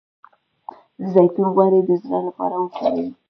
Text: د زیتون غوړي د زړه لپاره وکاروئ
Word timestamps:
د 0.99 1.01
زیتون 1.13 1.47
غوړي 1.55 1.81
د 1.87 1.91
زړه 2.03 2.17
لپاره 2.27 2.55
وکاروئ 2.63 3.07